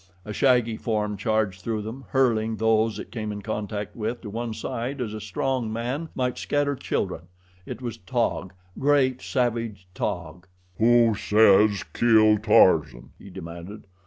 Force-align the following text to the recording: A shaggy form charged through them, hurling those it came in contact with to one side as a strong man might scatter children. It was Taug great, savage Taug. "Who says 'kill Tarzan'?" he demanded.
A 0.25 0.33
shaggy 0.33 0.77
form 0.77 1.15
charged 1.15 1.61
through 1.61 1.83
them, 1.83 2.05
hurling 2.09 2.55
those 2.55 2.97
it 2.97 3.11
came 3.11 3.31
in 3.31 3.43
contact 3.43 3.95
with 3.95 4.21
to 4.21 4.31
one 4.31 4.51
side 4.51 4.99
as 4.99 5.13
a 5.13 5.21
strong 5.21 5.71
man 5.71 6.09
might 6.15 6.39
scatter 6.39 6.75
children. 6.75 7.27
It 7.67 7.83
was 7.83 7.99
Taug 7.99 8.51
great, 8.79 9.21
savage 9.21 9.87
Taug. 9.93 10.47
"Who 10.79 11.13
says 11.13 11.83
'kill 11.93 12.39
Tarzan'?" 12.39 13.11
he 13.19 13.29
demanded. 13.29 13.85